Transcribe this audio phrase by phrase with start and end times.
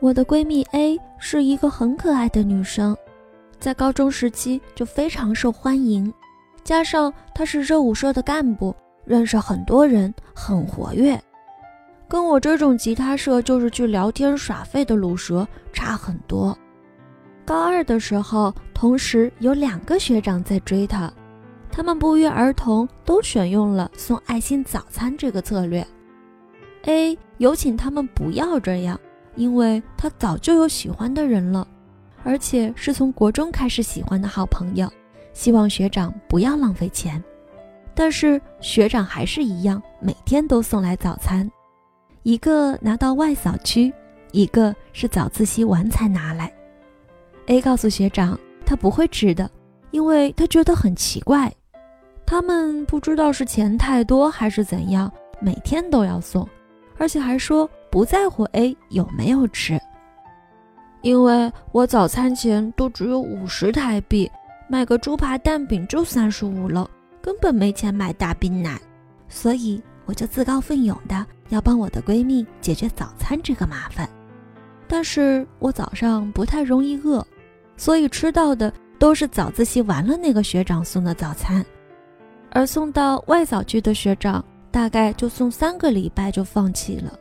[0.00, 2.96] 我的闺蜜 A 是一个很可爱的女生，
[3.58, 6.10] 在高中时期就非常受欢迎，
[6.64, 8.74] 加上她是热舞社的干部，
[9.04, 11.20] 认识很多人，很活跃，
[12.08, 16.56] 跟我这种吉他社就是去聊天耍废的卤蛇差很多。
[17.44, 21.12] 高二的时候，同时有两个学长在追她，
[21.70, 25.86] 他们不约而同都选用了送爱心早餐这个策略。
[26.84, 28.98] A 有请他们不要这样。
[29.40, 31.66] 因为他早就有喜欢的人了，
[32.22, 34.86] 而且是从国中开始喜欢的好朋友，
[35.32, 37.24] 希望学长不要浪费钱。
[37.94, 41.50] 但是学长还是一样，每天都送来早餐，
[42.22, 43.90] 一个拿到外扫区，
[44.30, 46.52] 一个是早自习完才拿来。
[47.46, 49.50] A 告诉学长，他不会吃的，
[49.90, 51.50] 因为他觉得很奇怪，
[52.26, 56.46] 他们不知道是钱太多还是怎样，每天都要送，
[56.98, 57.66] 而且还说。
[57.90, 59.80] 不在乎 A 有没有吃，
[61.02, 64.30] 因为我早餐钱都只有五十台币，
[64.68, 66.88] 买个猪扒蛋饼就三十五了，
[67.20, 68.80] 根本没钱买大冰奶，
[69.28, 74.08] 所以我就自告奋勇的要帮我的闺蜜解决早餐这个麻烦。
[74.86, 77.26] 但是我早上不太容易饿，
[77.76, 81.64] 所以吃到的都是早自习完了那个学长送的早餐，
[82.50, 87.18] 而送到外早区的学长大概就送三个礼拜就放弃了。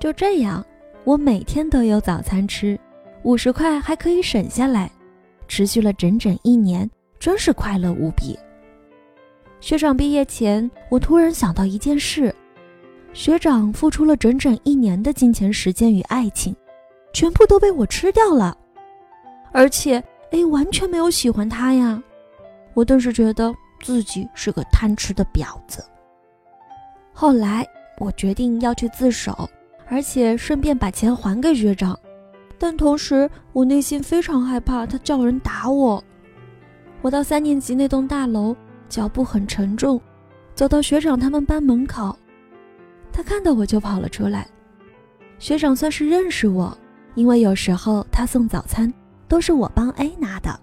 [0.00, 0.64] 就这样，
[1.04, 2.76] 我每天都有早餐吃，
[3.22, 4.90] 五十块还可以省下来，
[5.46, 8.36] 持续了整整一年，真是快乐无比。
[9.60, 12.34] 学长毕业前，我突然想到一件事：
[13.12, 16.56] 学长付出了整整一年的金钱、时间与爱情，
[17.12, 18.56] 全部都被我吃掉了，
[19.52, 22.02] 而且 A 完全没有喜欢他呀！
[22.72, 25.84] 我顿时觉得自己是个贪吃的婊子。
[27.12, 27.66] 后来，
[27.98, 29.46] 我决定要去自首。
[29.90, 31.98] 而且顺便把钱还给学长，
[32.56, 36.02] 但同时我内心非常害怕他叫人打我。
[37.02, 38.54] 我到三年级那栋大楼，
[38.88, 40.00] 脚步很沉重，
[40.54, 42.16] 走到学长他们班门口，
[43.12, 44.46] 他看到我就跑了出来。
[45.40, 46.76] 学长算是认识我，
[47.16, 48.92] 因为有时候他送早餐
[49.26, 50.56] 都是我帮 A 拿的。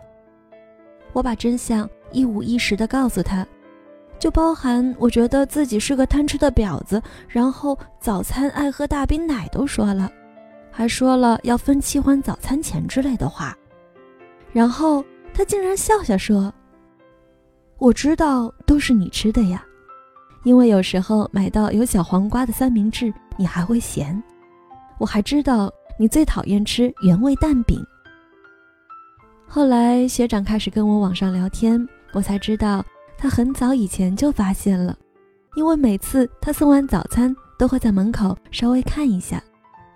[1.11, 3.45] 我把真相一五一十的告诉他。
[4.19, 10.11] 就包含我觉得自己是个贪吃的婊子，然后早餐爱喝大冰奶都说了，
[10.71, 13.55] 还说了要分期还早餐钱之类的话，
[14.51, 16.51] 然后他竟然笑笑说
[17.77, 19.63] ：“我知道都是你吃的呀，
[20.43, 24.21] 因为有时候买到有小黄瓜的三明治你还会嫌，
[24.97, 27.85] 我还知道你最讨厌吃原味蛋饼。”
[29.47, 32.83] 后来学长开始跟我网上聊天，我才知道。
[33.17, 34.95] 他很早以前就发现了，
[35.55, 39.41] 因为每次他送完早餐都会在门口稍微看一下，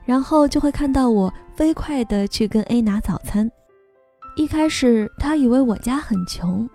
[0.04, 3.50] 然后就会看到我飞快的去跟 A 拿早餐。
[4.36, 6.68] 一开始他以为我家很穷，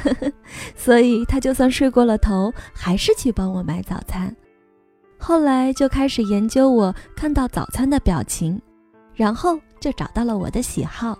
[0.74, 4.34] 所以他就算睡过了头，还是去帮我买早餐。
[5.18, 8.60] 后来就开始研究我看到早餐的表情，
[9.14, 11.18] 然后就找到了我的喜好，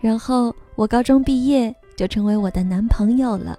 [0.00, 3.58] 然后我高中毕业就成为我的男朋友了。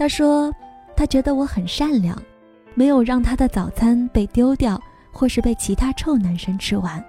[0.00, 0.50] 他说
[0.96, 2.16] ：“他觉得我很善良，
[2.74, 4.80] 没有让他的早餐被丢掉，
[5.12, 7.04] 或是被其他臭男生吃完。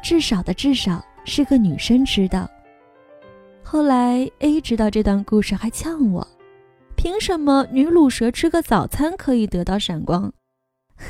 [0.00, 2.48] 至少的至少是个女生知道。”
[3.64, 6.24] 后来 A 知道这段故事，还呛我
[6.94, 10.32] ：“凭什么女卤蛇吃个早餐可以得到闪光？”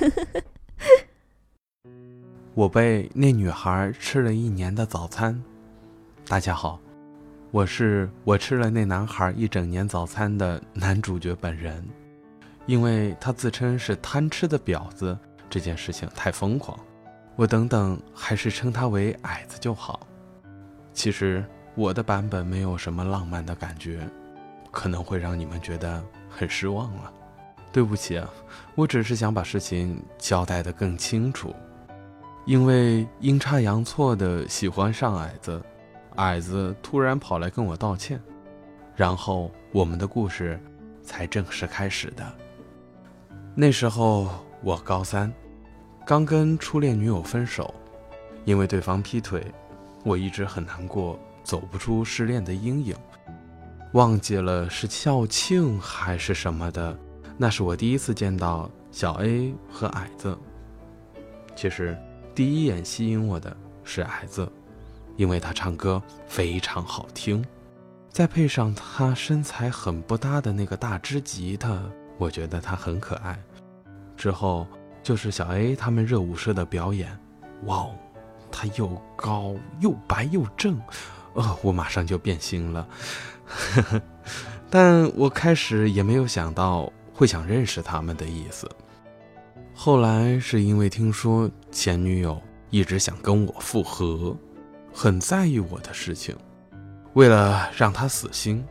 [2.55, 5.43] 我被那女孩吃了一年的早餐。
[6.27, 6.81] 大家好。
[7.53, 11.85] 我是我吃了那男孩一整年早餐的男主角本人，
[12.67, 15.19] 因为他自称是贪吃的婊子，
[15.49, 16.79] 这件事情太疯狂，
[17.35, 20.07] 我等等还是称他为矮子就好。
[20.93, 21.45] 其实
[21.75, 24.09] 我的版本没有什么浪漫的感觉，
[24.71, 27.13] 可能会让你们觉得很失望了。
[27.73, 28.31] 对不起啊，
[28.77, 31.53] 我只是想把事情交代得更清楚，
[32.47, 35.61] 因为阴差阳错的喜欢上矮子。
[36.17, 38.21] 矮子突然跑来跟我道歉，
[38.95, 40.59] 然后我们的故事
[41.03, 42.33] 才正式开始的。
[43.55, 44.29] 那时候
[44.63, 45.33] 我高三，
[46.07, 47.75] 刚跟初恋女友分手，
[48.45, 49.45] 因为对方劈腿，
[50.05, 52.95] 我一直很难过，走不出失恋的阴影。
[53.93, 56.97] 忘记了是校庆还是什么的，
[57.37, 60.39] 那是我第一次见到小 A 和矮子。
[61.57, 61.99] 其实
[62.35, 64.51] 第一眼吸引我的是矮子。
[65.21, 67.45] 因为他唱歌非常好听，
[68.09, 71.79] 再配上他身材很不搭的那个大支吉他，
[72.17, 73.39] 我觉得他很可爱。
[74.17, 74.67] 之后
[75.03, 77.15] 就是小 A 他们热舞社的表演，
[77.65, 77.91] 哇哦，
[78.51, 80.81] 他又高又白又正，
[81.35, 82.89] 呃，我马上就变心了。
[84.71, 88.67] 但我开始也没有想到会想认识他们的意思。
[89.75, 92.41] 后来是因为听说前女友
[92.71, 94.35] 一直想跟我复合，
[94.93, 96.37] 很在意我的事情，
[97.15, 98.65] 为了让他死心，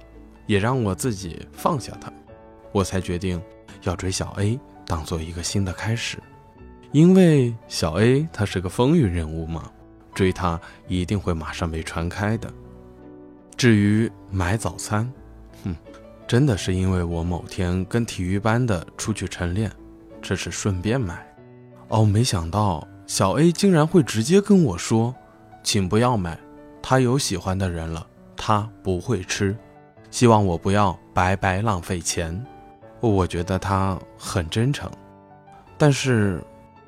[0.48, 2.12] 也让我自己放下他，
[2.72, 3.42] 我才决定
[3.84, 6.18] 要追小 A，当做一个新的开始。
[6.92, 9.72] 因为小 A 他是个风云人物嘛，
[10.16, 12.52] 追他一定会马上被传开的。
[13.56, 15.12] 至于买早餐，
[15.64, 15.76] 哼，
[16.28, 19.72] 真的是因为我某天跟体育班的出去晨练，
[20.22, 21.24] 这是顺便买。
[21.90, 25.14] 哦，没想到小 A 竟然会直接跟我说
[25.64, 26.38] ：“请不要买，
[26.82, 29.58] 他有喜欢的人了，他不会吃，
[30.12, 32.46] 希望我不要白白浪费钱。”
[33.02, 34.90] 我觉得他很真诚，
[35.78, 36.44] 但是。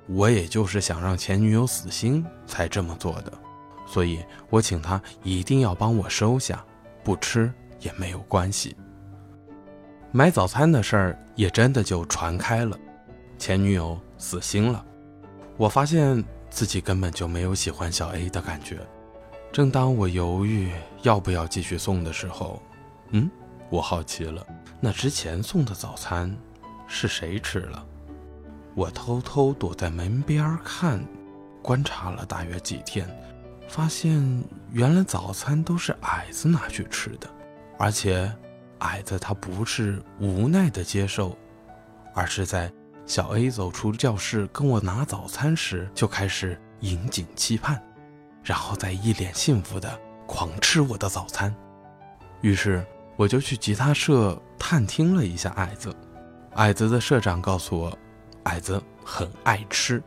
[0.07, 3.31] 我也就是想让前女友死心才这么做的，
[3.85, 4.19] 所以
[4.49, 6.61] 我请他一定要帮我收下，
[7.01, 8.75] 不吃也没有关系。
[10.11, 12.77] 买早餐的事儿也真的就传开了，
[13.37, 14.83] 前女友死心了。
[15.55, 18.77] 我发现自己根本就没有喜欢小 A 的感觉。
[19.51, 20.71] 正当我犹豫
[21.01, 22.61] 要不要继续送的时候，
[23.09, 23.29] 嗯，
[23.69, 24.45] 我好奇了，
[24.79, 26.37] 那之前送的早餐
[26.87, 27.83] 是谁吃了？
[28.75, 31.03] 我偷偷躲在门边看，
[31.61, 33.09] 观察了大约几天，
[33.67, 37.29] 发现原来早餐都是矮子拿去吃的，
[37.77, 38.31] 而且
[38.79, 41.37] 矮子他不是无奈的接受，
[42.13, 42.71] 而是在
[43.11, 47.77] 小 A 走出教室跟我拿早餐时就开始引颈期盼，
[48.41, 51.53] 然后再一脸幸福的狂吃我的早餐。
[52.39, 52.81] 于是
[53.17, 55.93] 我就去吉他社探听了一下矮子，
[56.53, 57.99] 矮子的社长告诉我。
[58.43, 60.01] 矮子很爱吃，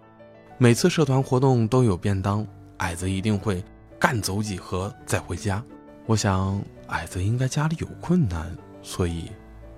[0.56, 2.46] 每次社团活动都有便当，
[2.78, 3.62] 矮子一定会
[4.00, 5.62] 干走几盒再回家。
[6.06, 9.30] 我想矮子应该家里有困难，所以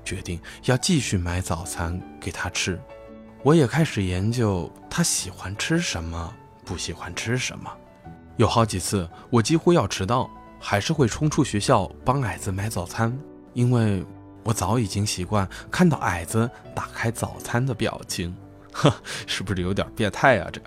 [0.04, 2.80] 决定要继续买早餐给他吃。
[3.46, 6.34] 我也开始研究他喜欢吃什么，
[6.64, 7.72] 不喜欢吃什么。
[8.38, 10.28] 有好几次我几乎要迟到，
[10.58, 13.16] 还是会冲出学校帮矮子买早餐，
[13.52, 14.04] 因为
[14.42, 18.36] 我早已经习惯看到矮子打开早餐的表情。
[18.72, 18.92] 呵，
[19.28, 20.50] 是不是有点变态啊？
[20.52, 20.60] 这，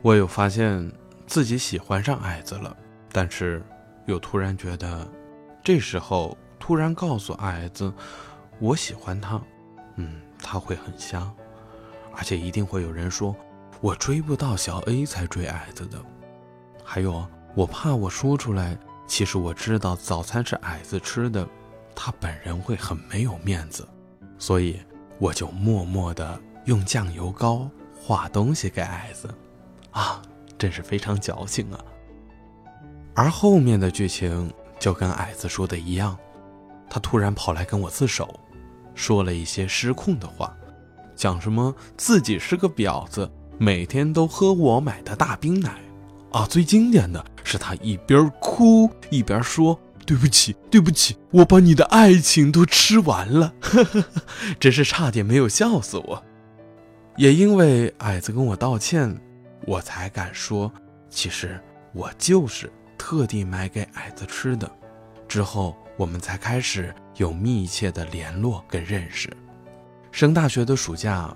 [0.00, 0.90] 我有发现
[1.26, 2.74] 自己喜欢上矮子了，
[3.12, 3.62] 但是
[4.06, 5.06] 又突然觉得，
[5.62, 7.92] 这时候突然告诉矮子
[8.60, 9.38] 我喜欢他，
[9.96, 11.30] 嗯，他会很香，
[12.16, 13.34] 而且一定会有人说
[13.80, 15.98] 我追不到小 A 才追矮子的，
[16.84, 21.46] 还有我怕我说出来，其实我知道早餐是矮子吃的，
[21.94, 23.86] 他本人会很没有面子，
[24.38, 24.80] 所以
[25.18, 26.40] 我就默默的。
[26.66, 27.68] 用酱油膏
[28.00, 29.28] 画东西给矮子，
[29.90, 30.22] 啊，
[30.56, 31.84] 真是非常矫情啊！
[33.16, 34.48] 而后面的剧情
[34.78, 36.16] 就跟矮子说的一样，
[36.88, 38.38] 他突然跑来跟我自首，
[38.94, 40.56] 说了一些失控的话，
[41.14, 45.80] 讲什么自己是个婊子，每天都喝我买的大冰奶，
[46.32, 53.54] 啊，最经典的是他一边哭一边说：“对不起，对不起，我把你的爱情都吃完了。
[54.58, 56.22] ”真是差点没有笑死我。
[57.16, 59.14] 也因为矮子跟我道歉，
[59.66, 60.72] 我才敢说，
[61.10, 61.60] 其实
[61.92, 64.70] 我就是特地买给矮子吃的。
[65.28, 69.30] 之后我们才开始有密切的联络跟认识。
[70.12, 71.34] 升大学的暑假，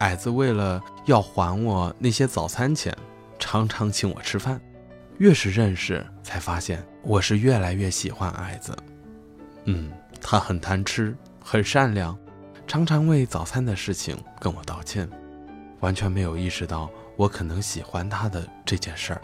[0.00, 2.94] 矮子为了要还我那些早餐钱，
[3.38, 4.60] 常常请我吃饭。
[5.16, 8.76] 越是认识，才发现我是越来越喜欢矮子。
[9.64, 12.16] 嗯，他很贪吃，很善良。
[12.66, 15.08] 常常为早餐的事情跟我道歉，
[15.80, 19.22] 完全没有意识到我可能喜欢他的这件事儿。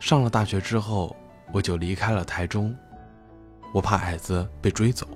[0.00, 1.14] 上了大学之后，
[1.52, 2.74] 我就离开了台中，
[3.74, 5.06] 我怕矮子被追走，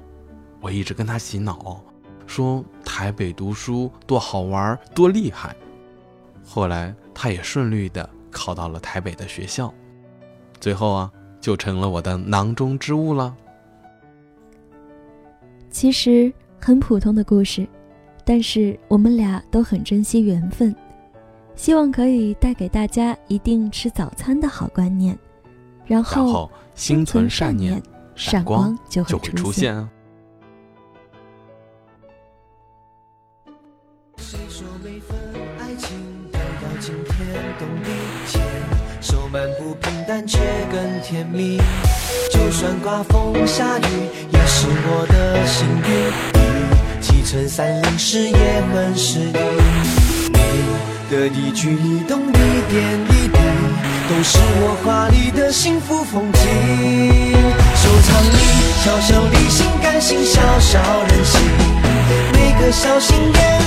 [0.61, 1.83] 我一直跟他洗脑，
[2.29, 5.57] 说台北读书多好玩多厉害。
[6.45, 9.75] 后来他也顺利的考到了台北的学校，
[10.61, 13.35] 最后啊，就成了我的囊中之物了。
[15.71, 16.33] 其实。
[16.61, 17.65] 很普通的故事，
[18.25, 20.75] 但是我们俩都很珍惜缘分，
[21.55, 25.17] 希望可以带给大家一定吃早餐的好观念，
[25.87, 27.81] 然后心存善念，
[28.17, 29.89] 闪光就会出现啊。
[39.31, 40.39] 漫步平淡却
[40.73, 41.61] 更甜蜜
[42.33, 46.13] 就算刮风下雨，也是我的幸运。
[47.01, 49.33] 七层山林时也很适应。
[50.33, 50.39] 你
[51.11, 52.33] 的一举一动、一
[52.71, 53.39] 点一滴，
[54.09, 56.41] 都是我华丽的幸福风景。
[57.77, 58.37] 收藏你
[58.83, 61.41] 小小理性、感性、小小任性，
[62.33, 63.61] 每个小心眼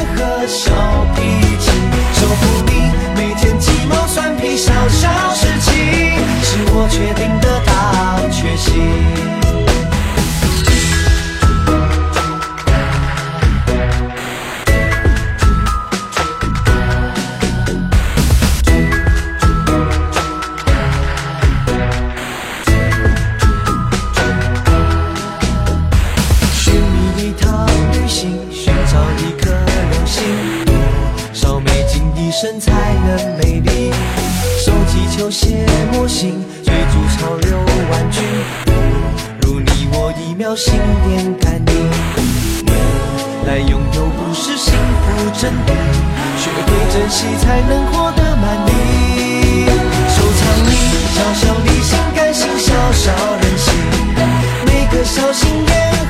[46.38, 48.70] 学会珍惜才能活得满意。
[50.10, 50.70] 收藏你
[51.13, 53.74] 小小理性、感心、小小任性，
[54.65, 56.00] 每个小心眼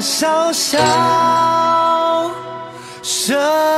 [0.00, 0.78] 小小
[3.02, 3.77] 生